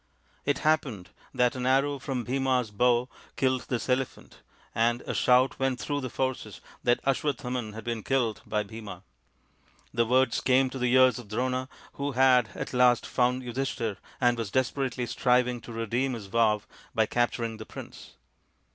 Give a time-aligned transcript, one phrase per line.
[0.45, 4.39] It happened that an arrow from Bhima's bow killed this elephant,
[4.73, 9.03] and a shout went through the forces that Aswa thaman had been killed by Bhima.
[9.93, 13.97] The words came to the ears of Drona, who had at last found out Yudhishthir
[14.19, 16.63] and was desperately striving to redeem his vow
[16.95, 18.13] by capturing the prince.